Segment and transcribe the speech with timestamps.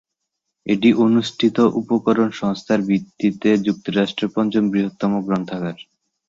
[0.65, 5.77] এটি অনুষ্ঠিত উপকরণ সংখ্যার ভিত্তিতে যুক্তরাষ্ট্রের পঞ্চম বৃহত্তম গ্রন্থাগার।